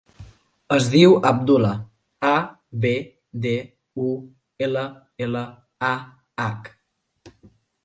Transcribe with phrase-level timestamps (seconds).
[0.77, 1.73] Es diu Abdullah:
[2.29, 2.31] a,
[2.85, 2.93] be,
[3.45, 3.53] de,
[4.07, 4.09] u,
[4.71, 4.87] ela,
[5.29, 5.47] ela,
[5.93, 5.95] a,
[6.47, 6.75] hac.